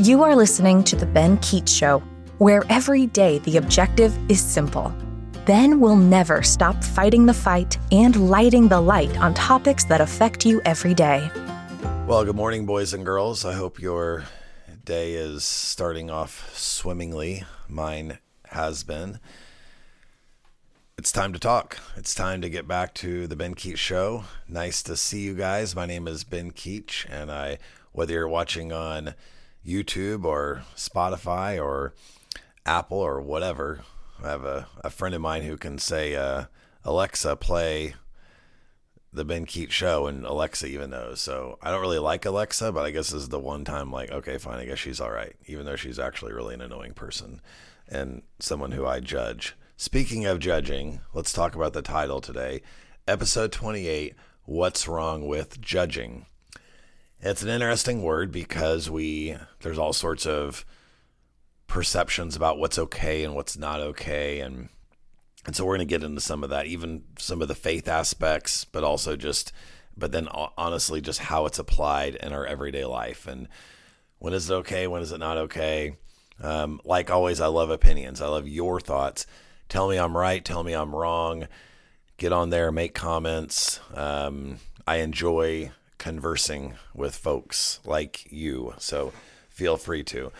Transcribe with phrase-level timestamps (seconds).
[0.00, 2.04] You are listening to The Ben Keech Show,
[2.38, 4.94] where every day the objective is simple.
[5.44, 10.46] Ben will never stop fighting the fight and lighting the light on topics that affect
[10.46, 11.28] you every day.
[12.06, 13.44] Well, good morning, boys and girls.
[13.44, 14.22] I hope your
[14.84, 17.42] day is starting off swimmingly.
[17.66, 18.18] Mine
[18.50, 19.18] has been.
[20.96, 21.76] It's time to talk.
[21.96, 24.22] It's time to get back to the Ben Keech Show.
[24.46, 25.74] Nice to see you guys.
[25.74, 27.58] My name is Ben Keech, and I,
[27.90, 29.14] whether you're watching on
[29.68, 31.94] YouTube or Spotify or
[32.64, 33.82] Apple or whatever,
[34.22, 36.44] I have a, a friend of mine who can say, uh,
[36.84, 37.94] Alexa, play
[39.12, 41.20] the Ben Keech show, and Alexa even knows.
[41.20, 44.10] So I don't really like Alexa, but I guess this is the one time, like,
[44.10, 47.40] okay, fine, I guess she's all right, even though she's actually really an annoying person
[47.88, 49.54] and someone who I judge.
[49.76, 52.62] Speaking of judging, let's talk about the title today.
[53.06, 56.26] Episode 28 What's Wrong with Judging?
[57.20, 60.64] It's an interesting word because we there's all sorts of
[61.66, 64.38] perceptions about what's okay and what's not okay.
[64.40, 64.68] And
[65.44, 67.88] and so we're going to get into some of that even some of the faith
[67.88, 69.52] aspects but also just
[69.96, 73.26] but then honestly just how it's applied in our everyday life.
[73.26, 73.48] And
[74.20, 74.86] when is it okay?
[74.86, 75.96] When is it not okay?
[76.40, 78.20] Um, like always i love opinions.
[78.20, 79.26] I love your thoughts.
[79.68, 81.48] Tell me i'm right tell me i'm wrong.
[82.16, 83.80] Get on there make comments.
[83.92, 89.12] Um, i enjoy conversing with folks like you so
[89.50, 90.32] feel free to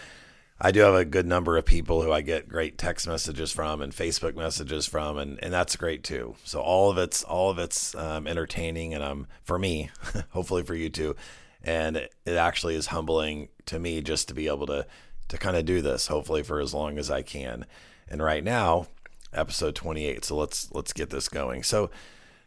[0.60, 3.80] I do have a good number of people who I get great text messages from
[3.80, 6.34] and Facebook messages from, and, and that's great too.
[6.42, 9.90] So all of it's all of it's um, entertaining, and um for me,
[10.30, 11.14] hopefully for you too,
[11.62, 14.84] and it, it actually is humbling to me just to be able to
[15.28, 17.64] to kind of do this, hopefully for as long as I can.
[18.08, 18.88] And right now,
[19.32, 20.24] episode 28.
[20.24, 21.62] So let's let's get this going.
[21.62, 21.90] So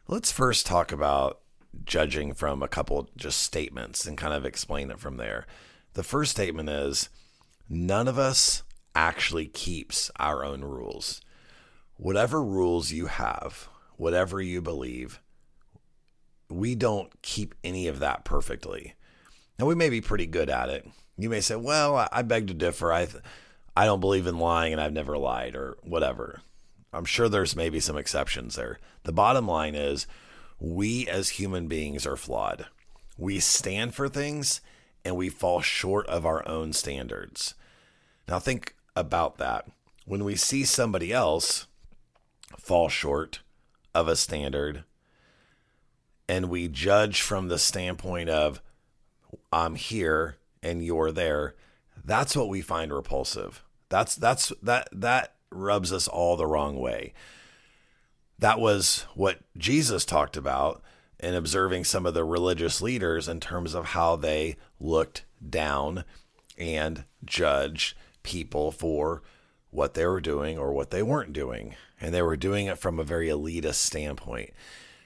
[0.07, 1.39] let's first talk about
[1.85, 5.45] judging from a couple just statements and kind of explain it from there.
[5.93, 7.09] The first statement is
[7.69, 8.63] none of us
[8.95, 11.21] actually keeps our own rules.
[11.97, 15.21] Whatever rules you have, whatever you believe,
[16.49, 18.95] we don't keep any of that perfectly.
[19.57, 20.87] Now we may be pretty good at it.
[21.17, 22.91] You may say, "Well, I beg to differ.
[22.91, 23.07] I
[23.75, 26.41] I don't believe in lying and I've never lied or whatever."
[26.93, 28.79] I'm sure there's maybe some exceptions there.
[29.03, 30.07] The bottom line is
[30.61, 32.67] we as human beings are flawed.
[33.17, 34.61] We stand for things
[35.03, 37.55] and we fall short of our own standards.
[38.27, 39.67] Now, think about that.
[40.05, 41.65] When we see somebody else
[42.59, 43.41] fall short
[43.95, 44.83] of a standard
[46.29, 48.61] and we judge from the standpoint of,
[49.51, 51.55] I'm here and you're there,
[52.05, 53.63] that's what we find repulsive.
[53.89, 57.13] That's that's that that rubs us all the wrong way.
[58.41, 60.81] That was what Jesus talked about
[61.19, 66.03] in observing some of the religious leaders in terms of how they looked down
[66.57, 69.21] and judged people for
[69.69, 71.75] what they were doing or what they weren't doing.
[71.99, 74.49] And they were doing it from a very elitist standpoint.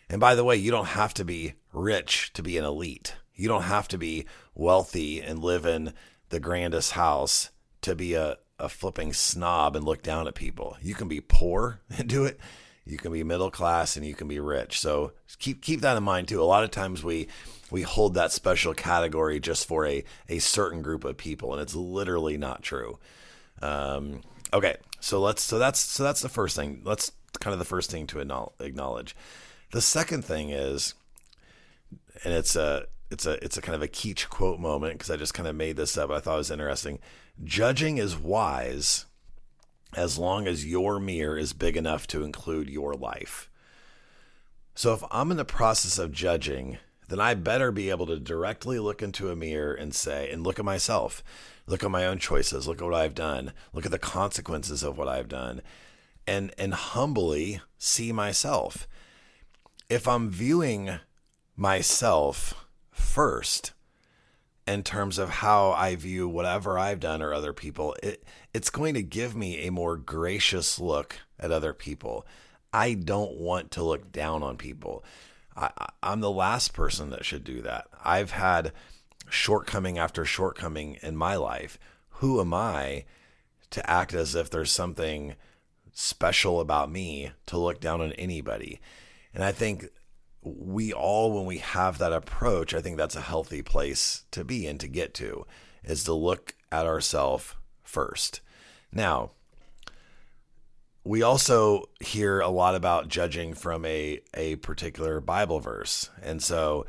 [0.10, 3.16] And by the way, you don't have to be rich to be an elite.
[3.36, 5.94] You don't have to be wealthy and live in
[6.30, 7.50] the grandest house
[7.82, 10.78] to be a, a flipping snob and look down at people.
[10.82, 12.40] You can be poor and do it.
[12.86, 14.80] You can be middle class and you can be rich.
[14.80, 16.42] So keep keep that in mind too.
[16.42, 17.28] A lot of times we
[17.72, 21.76] we hold that special category just for a, a certain group of people, and it's
[21.76, 23.00] literally not true.
[23.62, 24.22] Um,
[24.54, 26.82] okay, so let's so that's so that's the first thing.
[26.84, 29.16] Let's kind of the first thing to acknowledge.
[29.72, 30.94] The second thing is,
[32.24, 35.18] and it's a it's a it's a kind of a Keech quote moment because I
[35.18, 36.12] just kind of made this up.
[36.12, 37.00] I thought it was interesting.
[37.44, 39.06] Judging is wise
[39.96, 43.50] as long as your mirror is big enough to include your life.
[44.74, 48.80] So if I'm in the process of judging then I better be able to directly
[48.80, 51.24] look into a mirror and say, and look at myself,
[51.68, 54.98] look at my own choices, look at what I've done, look at the consequences of
[54.98, 55.62] what I've done,
[56.28, 58.88] and and humbly see myself.
[59.90, 61.00] If I'm viewing
[61.56, 63.74] myself first
[64.68, 68.24] in terms of how I view whatever I've done or other people, it
[68.54, 72.26] it's going to give me a more gracious look at other people.
[72.74, 75.04] I don't want to look down on people.
[75.56, 75.70] I,
[76.02, 77.88] I'm the last person that should do that.
[78.04, 78.74] I've had
[79.30, 81.78] shortcoming after shortcoming in my life.
[82.20, 83.06] Who am I
[83.72, 85.36] to act as if there's something
[85.94, 88.80] special about me to look down on anybody?
[89.34, 89.90] And I think
[90.46, 94.68] we all, when we have that approach, I think that's a healthy place to be
[94.68, 95.46] and to get to,
[95.84, 98.42] is to look at ourselves first.
[98.92, 99.32] Now,
[101.04, 106.10] we also hear a lot about judging from a, a particular Bible verse.
[106.22, 106.86] And so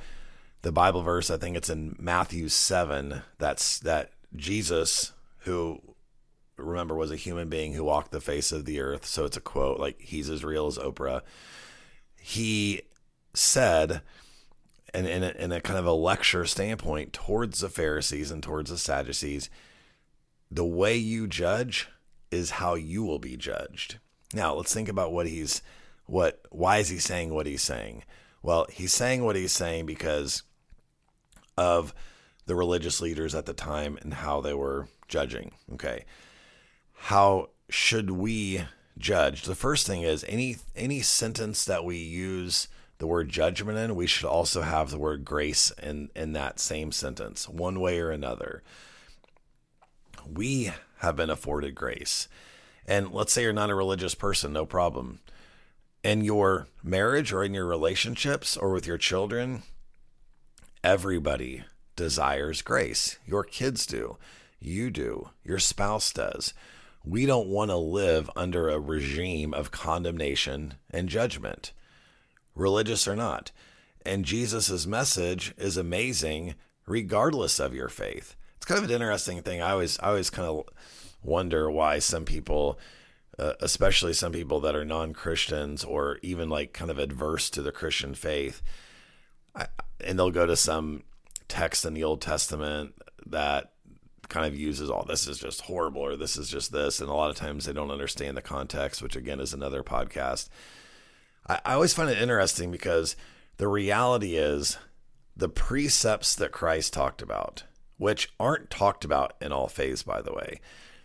[0.63, 5.81] the Bible verse, I think it's in Matthew 7, that's that Jesus, who
[6.57, 9.41] remember was a human being who walked the face of the earth, so it's a
[9.43, 11.23] quote, like he's as real as Oprah.
[12.19, 12.83] He
[13.37, 14.03] said,
[14.95, 18.71] and in a, in a kind of a lecture standpoint towards the Pharisees and towards
[18.71, 19.51] the Sadducees,
[20.51, 21.89] the way you judge
[22.31, 23.99] is how you will be judged.
[24.33, 25.63] Now, let's think about what he's
[26.07, 28.05] what why is he saying what he's saying?
[28.43, 30.43] Well, he's saying what he's saying because
[31.57, 31.95] of
[32.47, 35.53] the religious leaders at the time and how they were judging.
[35.75, 36.05] Okay.
[36.95, 38.65] How should we
[38.99, 39.43] judge?
[39.43, 42.69] The first thing is any any sentence that we use
[42.99, 46.93] the word judgment in, we should also have the word grace in in that same
[46.93, 48.63] sentence, one way or another.
[50.27, 52.29] We have been afforded grace.
[52.87, 55.21] And let's say you're not a religious person, no problem.
[56.03, 59.63] In your marriage or in your relationships or with your children,
[60.85, 61.65] everybody
[61.97, 63.19] desires grace.
[63.27, 64.17] Your kids do.
[64.61, 65.31] You do.
[65.45, 66.55] Your spouse does.
[67.05, 71.73] We don't want to live under a regime of condemnation and judgment,
[72.57, 73.53] religious or not.
[74.05, 76.57] And Jesus' message is amazing
[76.87, 78.35] regardless of your faith.
[78.57, 79.63] It's kind of an interesting thing.
[79.63, 80.65] I always, I always kind of
[81.23, 82.79] wonder why some people,
[83.39, 87.63] uh, especially some people that are non Christians or even like kind of adverse to
[87.63, 88.63] the Christian faith,
[89.55, 89.67] I,
[90.01, 91.03] and they'll go to some
[91.49, 92.95] text in the Old Testament
[93.27, 93.73] that
[94.29, 97.01] kind of uses all oh, this is just horrible or this is just this.
[97.01, 100.49] And a lot of times they don't understand the context, which again is another podcast.
[101.49, 103.17] I, I always find it interesting because
[103.57, 104.79] the reality is
[105.37, 107.65] the precepts that Christ talked about,
[107.99, 110.61] which aren't talked about in all faiths, by the way,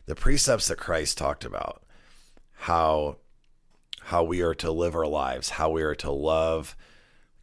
[0.05, 1.83] the precepts that Christ talked about,
[2.53, 3.17] how
[4.05, 6.75] how we are to live our lives, how we are to love,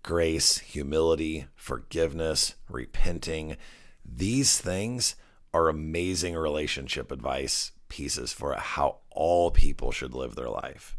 [0.03, 3.56] grace, humility, forgiveness, repenting.
[4.05, 5.15] These things
[5.55, 10.97] are amazing relationship advice pieces for how all people should live their life.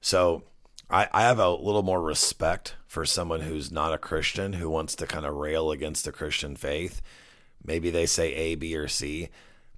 [0.00, 0.44] So
[0.90, 4.96] I, I have a little more respect for someone who's not a Christian who wants
[4.96, 7.02] to kind of rail against the Christian faith.
[7.62, 9.28] Maybe they say A, B, or C.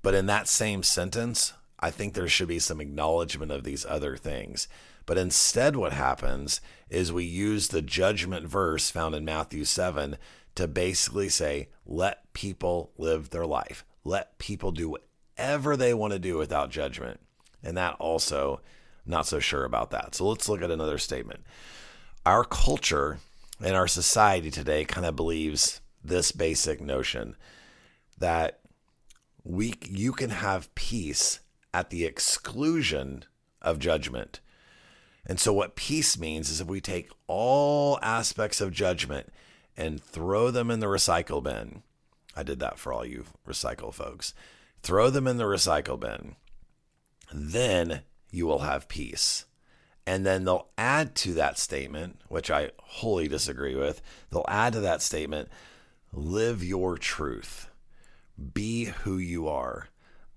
[0.02, 4.16] But in that same sentence, I think there should be some acknowledgement of these other
[4.16, 4.68] things.
[5.06, 10.16] But instead, what happens is we use the judgment verse found in Matthew 7
[10.54, 13.84] to basically say, let people live their life.
[14.04, 17.18] Let people do whatever they want to do without judgment.
[17.62, 18.60] And that also,
[19.06, 20.14] not so sure about that.
[20.14, 21.44] So let's look at another statement.
[22.26, 23.18] Our culture
[23.62, 27.36] and our society today kind of believes this basic notion
[28.18, 28.60] that
[29.44, 31.40] we you can have peace
[31.72, 33.24] at the exclusion
[33.62, 34.40] of judgment.
[35.26, 39.32] And so what peace means is if we take all aspects of judgment
[39.76, 41.82] and throw them in the recycle bin.
[42.36, 44.34] I did that for all you recycle folks.
[44.82, 46.36] Throw them in the recycle bin.
[47.32, 49.44] Then you will have peace.
[50.06, 54.02] And then they'll add to that statement, which I wholly disagree with.
[54.30, 55.48] They'll add to that statement,
[56.12, 57.70] live your truth
[58.54, 59.88] be who you are.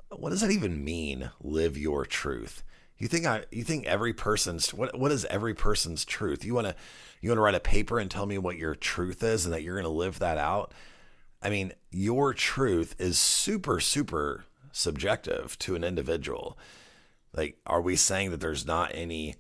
[0.10, 1.32] What does that even mean?
[1.42, 2.64] Live your truth.
[2.98, 6.46] You think I you think every person's what what is every person's truth?
[6.46, 6.76] You want to
[7.22, 9.64] you want to write a paper and tell me what your truth is and that
[9.64, 10.72] you're going to live that out?
[11.42, 16.58] I mean, your truth is super super subjective to an individual.
[17.34, 19.36] Like are we saying that there's not any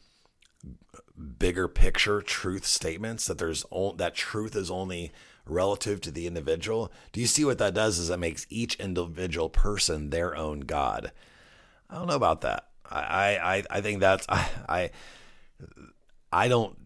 [1.37, 3.65] bigger picture truth statements that there's
[3.97, 5.11] that truth is only
[5.45, 6.91] relative to the individual.
[7.11, 7.99] Do you see what that does?
[7.99, 11.11] Is it makes each individual person their own God.
[11.89, 12.69] I don't know about that.
[12.89, 14.89] I I, I think that's I, I
[16.31, 16.77] I don't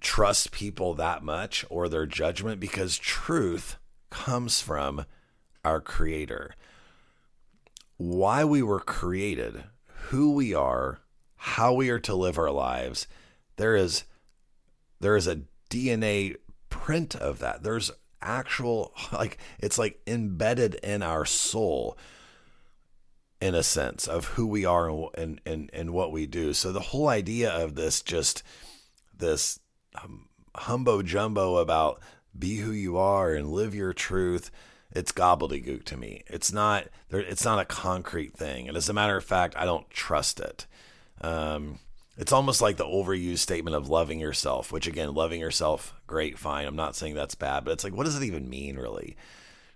[0.00, 3.76] trust people that much or their judgment because truth
[4.10, 5.06] comes from
[5.64, 6.54] our creator.
[7.96, 9.64] Why we were created,
[10.08, 11.00] who we are,
[11.36, 13.06] how we are to live our lives,
[13.56, 14.04] there is
[15.00, 16.36] there is a DNA
[16.70, 17.62] print of that.
[17.62, 21.96] There's actual like it's like embedded in our soul
[23.40, 26.52] in a sense of who we are and and and, what we do.
[26.52, 28.42] So the whole idea of this just
[29.16, 29.60] this
[30.02, 32.00] um, humbo jumbo about
[32.36, 34.50] be who you are and live your truth
[34.94, 36.22] it's gobbledygook to me.
[36.26, 36.86] It's not.
[37.10, 40.66] It's not a concrete thing, and as a matter of fact, I don't trust it.
[41.20, 41.78] Um,
[42.16, 46.66] it's almost like the overused statement of loving yourself, which again, loving yourself, great, fine.
[46.66, 49.16] I'm not saying that's bad, but it's like, what does it even mean, really?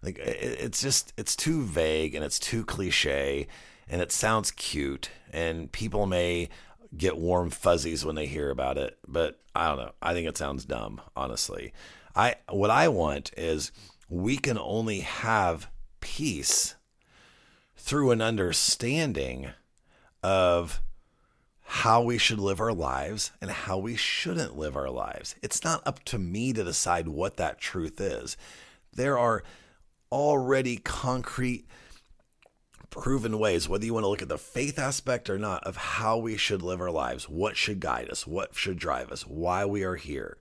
[0.02, 3.48] Like, it's just, it's too vague and it's too cliche
[3.88, 6.48] and it sounds cute, and people may
[6.96, 9.92] get warm fuzzies when they hear about it, but I don't know.
[10.00, 11.72] I think it sounds dumb, honestly.
[12.14, 13.72] I, what I want is
[14.09, 15.69] we can only have
[16.00, 16.75] peace
[17.77, 19.50] through an understanding
[20.23, 20.83] of
[21.62, 25.35] how we should live our lives and how we shouldn't live our lives.
[25.43, 28.38] It's not up to me to decide what that truth is.
[28.95, 29.43] There are
[30.11, 31.67] already concrete,
[32.88, 36.17] proven ways, whether you want to look at the faith aspect or not, of how
[36.17, 39.83] we should live our lives, what should guide us, what should drive us, why we
[39.83, 40.38] are here.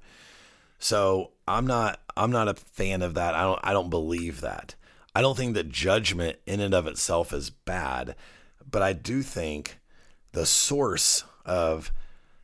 [0.80, 3.36] So I'm not I'm not a fan of that.
[3.36, 4.76] I don't I don't believe that.
[5.16, 8.16] I don't think that judgment in and of itself is bad,
[8.70, 9.80] but I do think
[10.32, 11.92] the source of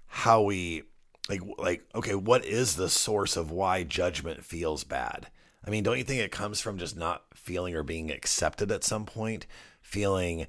[0.07, 0.83] how we
[1.29, 5.27] like like okay what is the source of why judgment feels bad
[5.65, 8.83] i mean don't you think it comes from just not feeling or being accepted at
[8.83, 9.45] some point
[9.81, 10.47] feeling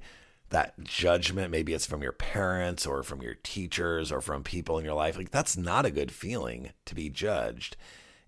[0.49, 4.85] that judgment maybe it's from your parents or from your teachers or from people in
[4.85, 7.75] your life like that's not a good feeling to be judged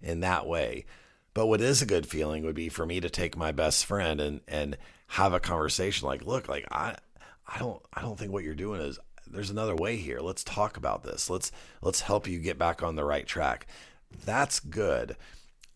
[0.02, 0.86] in that way
[1.34, 4.20] but what is a good feeling would be for me to take my best friend
[4.20, 4.78] and and
[5.08, 6.96] have a conversation like look like i
[7.48, 10.20] I don't I don't think what you're doing is there's another way here.
[10.20, 11.30] Let's talk about this.
[11.30, 11.52] Let's
[11.82, 13.68] let's help you get back on the right track.
[14.26, 15.16] That's good.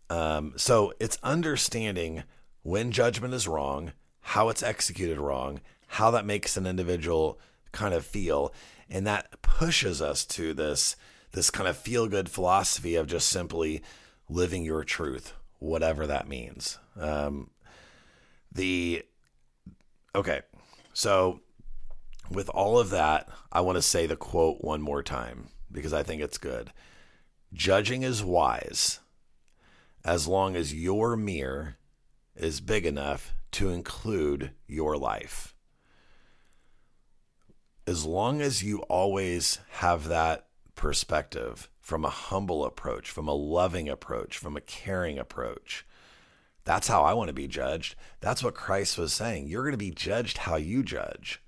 [0.09, 2.23] Um, so it's understanding
[2.63, 7.39] when judgment is wrong, how it's executed wrong, how that makes an individual
[7.71, 8.53] kind of feel,
[8.89, 10.95] and that pushes us to this
[11.31, 13.81] this kind of feel good philosophy of just simply
[14.31, 16.79] living your truth, whatever that means.
[16.99, 17.51] Um,
[18.51, 19.03] the
[20.15, 20.41] okay,
[20.93, 21.41] so
[22.29, 26.01] with all of that, I want to say the quote one more time because I
[26.01, 26.71] think it's good.
[27.53, 28.99] Judging is wise
[30.03, 31.77] as long as your mirror
[32.35, 35.53] is big enough to include your life.
[37.85, 43.87] As long as you always have that perspective from a humble approach, from a loving
[43.87, 45.85] approach, from a caring approach,
[46.63, 47.95] that's how I want to be judged.
[48.19, 49.47] That's what Christ was saying.
[49.47, 51.41] You're going to be judged how you judge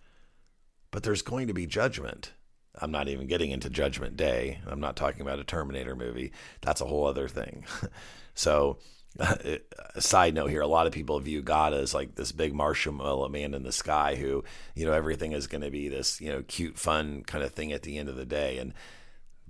[0.93, 2.33] but there's going to be judgment.
[2.79, 4.59] I'm not even getting into Judgment Day.
[4.67, 6.31] I'm not talking about a Terminator movie.
[6.61, 7.65] That's a whole other thing.
[8.35, 8.77] so,
[9.19, 13.27] a side note here a lot of people view God as like this big marshmallow
[13.29, 14.43] man in the sky who,
[14.75, 17.73] you know, everything is going to be this, you know, cute, fun kind of thing
[17.73, 18.59] at the end of the day.
[18.59, 18.73] And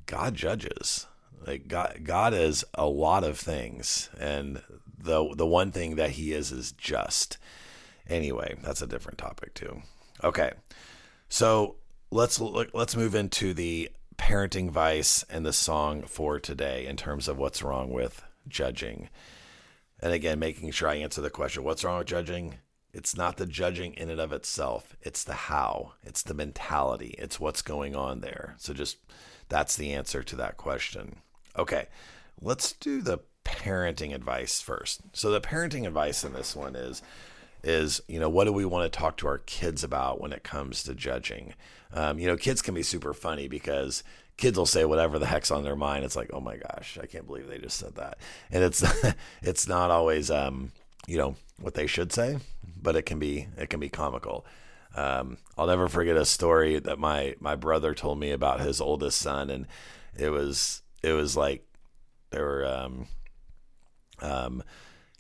[0.06, 1.08] God judges.
[1.46, 4.62] Like God, God is a lot of things, and
[4.98, 7.38] the the one thing that He is is just.
[8.08, 9.82] Anyway, that's a different topic too.
[10.24, 10.52] Okay,
[11.28, 11.76] so
[12.12, 17.28] let's look, let's move into the parenting vice and the song for today in terms
[17.28, 19.10] of what's wrong with judging.
[20.00, 22.56] And again, making sure I answer the question what's wrong with judging?
[22.94, 27.40] It's not the judging in and of itself, it's the how, it's the mentality, it's
[27.40, 28.54] what's going on there.
[28.60, 28.98] So, just
[29.54, 31.18] that's the answer to that question.
[31.56, 31.86] Okay,
[32.42, 35.02] let's do the parenting advice first.
[35.14, 37.04] So, the parenting advice in this one is
[37.64, 40.44] is you know what do we want to talk to our kids about when it
[40.44, 41.54] comes to judging
[41.94, 44.04] um, you know kids can be super funny because
[44.36, 47.06] kids will say whatever the heck's on their mind it's like oh my gosh i
[47.06, 48.18] can't believe they just said that
[48.52, 48.84] and it's
[49.42, 50.74] it's not always um,
[51.08, 52.38] you know what they should say
[52.82, 54.46] but it can be it can be comical
[54.96, 59.20] um, i'll never forget a story that my my brother told me about his oldest
[59.20, 59.68] son and
[60.18, 61.66] it was it was like
[62.30, 63.08] there were um
[64.22, 64.64] um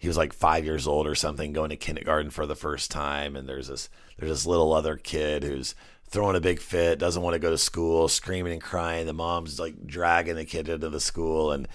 [0.03, 3.38] he was like five years old or something, going to kindergarten for the first time,
[3.38, 5.75] and there's this there's this little other kid who's
[6.10, 9.06] throwing a big fit, doesn't want to go to school, screaming and crying.
[9.06, 11.70] The mom's like dragging the kid into the school, and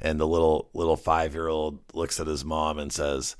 [0.00, 3.36] and the little little five year old looks at his mom and says,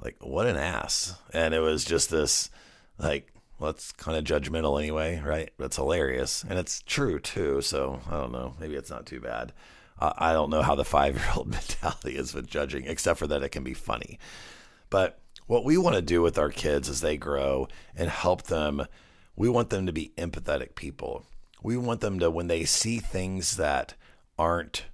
[0.00, 2.48] like, "What an ass!" And it was just this
[2.96, 3.29] like
[3.60, 5.50] well, that's kind of judgmental anyway, right?
[5.58, 6.42] That's hilarious.
[6.48, 7.60] And it's true too.
[7.60, 8.54] So I don't know.
[8.58, 9.52] Maybe it's not too bad.
[10.00, 13.42] I don't know how the five year old mentality is with judging, except for that
[13.42, 14.18] it can be funny.
[14.88, 18.86] But what we want to do with our kids as they grow and help them,
[19.36, 21.26] we want them to be empathetic people.
[21.62, 23.94] We want them to, when they see things that
[24.38, 24.86] aren't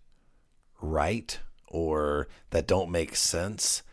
[0.80, 3.84] right or that don't make sense,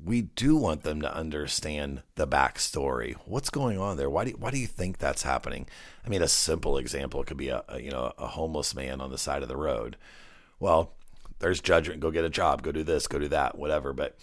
[0.00, 3.14] we do want them to understand the backstory.
[3.24, 4.10] What's going on there?
[4.10, 5.66] Why do you, why do you think that's happening?
[6.04, 9.10] I mean, a simple example could be a, a you know a homeless man on
[9.10, 9.96] the side of the road
[10.62, 10.92] well,
[11.40, 11.98] there's judgment.
[11.98, 12.62] Go get a job.
[12.62, 13.08] Go do this.
[13.08, 13.58] Go do that.
[13.58, 13.92] Whatever.
[13.92, 14.16] But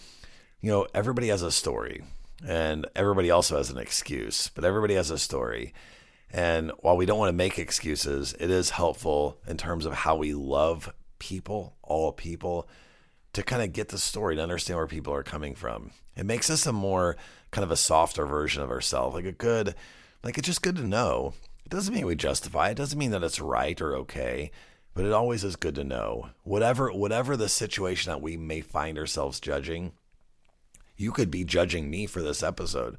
[0.62, 2.02] you know, everybody has a story,
[2.44, 4.48] and everybody also has an excuse.
[4.48, 5.74] But everybody has a story.
[6.32, 10.16] And while we don't want to make excuses, it is helpful in terms of how
[10.16, 12.66] we love people, all people,
[13.32, 15.92] to kind of get the story, to understand where people are coming from.
[16.16, 17.16] It makes us a more
[17.50, 19.74] kind of a softer version of ourselves, like a good,
[20.22, 21.34] like it's just good to know.
[21.64, 24.50] It doesn't mean we justify it, doesn't mean that it's right or okay
[24.92, 28.98] but it always is good to know whatever whatever the situation that we may find
[28.98, 29.92] ourselves judging
[30.96, 32.98] you could be judging me for this episode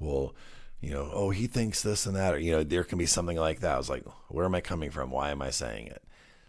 [0.00, 0.34] well
[0.80, 3.36] you know, oh, he thinks this and that, or, you know, there can be something
[3.36, 3.74] like that.
[3.74, 5.10] I was like, where am I coming from?
[5.10, 6.02] Why am I saying it?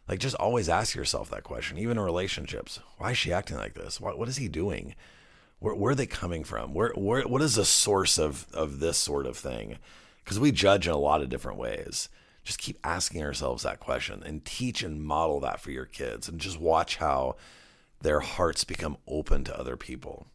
[0.07, 2.79] Like, just always ask yourself that question, even in relationships.
[2.97, 3.99] Why is she acting like this?
[3.99, 4.95] What, what is he doing?
[5.59, 6.73] Where, where are they coming from?
[6.73, 9.79] Where, where, what is the source of, of this sort of thing?
[10.23, 12.09] Because we judge in a lot of different ways.
[12.43, 16.39] Just keep asking ourselves that question and teach and model that for your kids and
[16.39, 17.35] just watch how
[18.01, 20.27] their hearts become open to other people.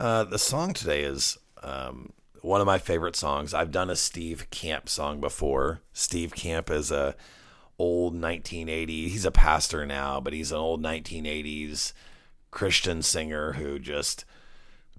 [0.00, 3.54] Uh, the song today is um, one of my favorite songs.
[3.54, 5.80] I've done a Steve Camp song before.
[5.92, 7.14] Steve Camp is a
[7.82, 9.08] old 1980s.
[9.08, 11.92] He's a pastor now, but he's an old 1980s
[12.52, 14.24] Christian singer who just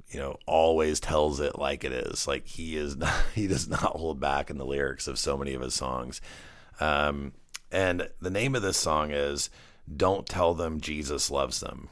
[0.09, 2.27] you know always tells it like it is.
[2.27, 5.53] Like he is not, he does not hold back in the lyrics of so many
[5.53, 6.19] of his songs.
[6.81, 7.31] Um,
[7.71, 9.49] and the name of this song is
[9.95, 11.87] "Don't Tell Them Jesus Loves Them,"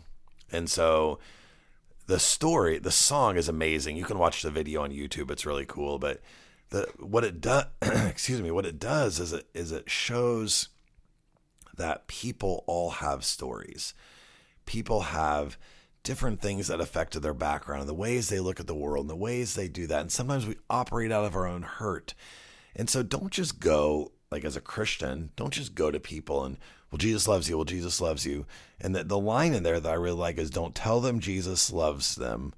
[0.51, 1.19] and so
[2.07, 3.95] the story, the song is amazing.
[3.95, 5.99] You can watch the video on YouTube; it's really cool.
[5.99, 6.19] But
[6.69, 10.67] the what it does, excuse me, what it does is it is it shows
[11.77, 13.93] that people all have stories.
[14.65, 15.57] People have
[16.03, 19.09] different things that affected their background and the ways they look at the world and
[19.09, 20.01] the ways they do that.
[20.01, 22.13] And sometimes we operate out of our own hurt.
[22.75, 26.57] And so don't just go like as a Christian, don't just go to people and
[26.91, 27.55] well, Jesus loves you.
[27.55, 28.45] Well, Jesus loves you.
[28.79, 31.71] And the, the line in there that I really like is don't tell them Jesus
[31.71, 32.53] loves them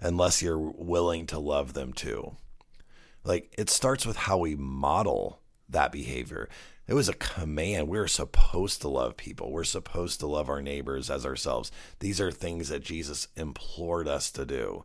[0.00, 2.36] unless you're willing to love them too.
[3.24, 6.48] Like it starts with how we model that behavior.
[6.86, 7.88] It was a command.
[7.88, 9.50] We're supposed to love people.
[9.50, 11.72] We're supposed to love our neighbors as ourselves.
[12.00, 14.84] These are things that Jesus implored us to do.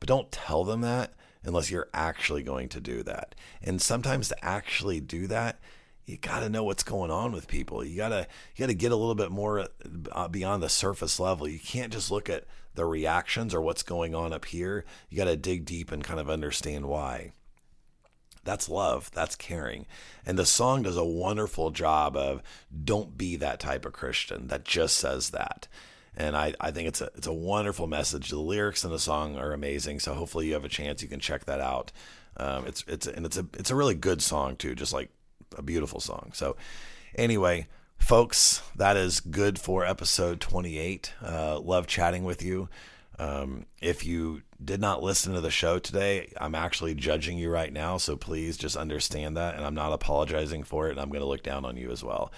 [0.00, 3.34] But don't tell them that unless you're actually going to do that.
[3.62, 5.60] And sometimes to actually do that,
[6.06, 7.84] you got to know what's going on with people.
[7.84, 9.68] You got to you got to get a little bit more
[10.12, 11.48] uh, beyond the surface level.
[11.48, 14.84] You can't just look at the reactions or what's going on up here.
[15.08, 17.32] You got to dig deep and kind of understand why.
[18.44, 19.10] That's love.
[19.12, 19.86] That's caring.
[20.24, 22.42] And the song does a wonderful job of
[22.84, 25.66] don't be that type of Christian that just says that.
[26.16, 28.30] And I, I think it's a it's a wonderful message.
[28.30, 30.00] The lyrics in the song are amazing.
[30.00, 31.90] So hopefully you have a chance you can check that out.
[32.36, 35.10] Um, it's it's and it's a it's a really good song too, just like
[35.56, 36.30] a beautiful song.
[36.32, 36.56] So
[37.16, 37.66] anyway,
[37.98, 41.12] folks, that is good for episode 28.
[41.22, 42.68] Uh, love chatting with you.
[43.18, 47.72] Um, if you did not listen to the show today, I'm actually judging you right
[47.72, 47.96] now.
[47.96, 49.54] So please just understand that.
[49.54, 50.92] And I'm not apologizing for it.
[50.92, 52.32] And I'm going to look down on you as well.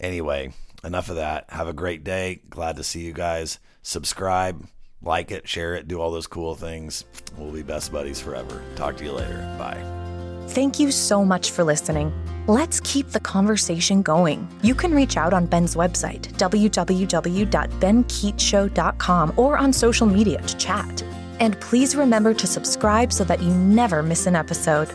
[0.00, 0.52] Anyway,
[0.84, 1.50] enough of that.
[1.50, 2.42] Have a great day.
[2.48, 3.58] Glad to see you guys.
[3.82, 4.66] Subscribe,
[5.02, 7.04] like it, share it, do all those cool things.
[7.36, 8.62] We'll be best buddies forever.
[8.76, 9.54] Talk to you later.
[9.58, 10.11] Bye.
[10.48, 12.12] Thank you so much for listening.
[12.46, 14.46] Let's keep the conversation going.
[14.62, 21.02] You can reach out on Ben's website, www.benkeechshow.com, or on social media to chat.
[21.38, 24.92] And please remember to subscribe so that you never miss an episode.